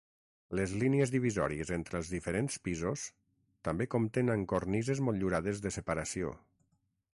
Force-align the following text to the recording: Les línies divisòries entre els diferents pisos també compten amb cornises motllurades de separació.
Les 0.59 0.71
línies 0.83 1.11
divisòries 1.15 1.71
entre 1.75 1.99
els 1.99 2.09
diferents 2.13 2.57
pisos 2.69 3.03
també 3.69 3.89
compten 3.97 4.35
amb 4.37 4.51
cornises 4.55 5.05
motllurades 5.11 5.65
de 5.67 5.77
separació. 5.79 6.37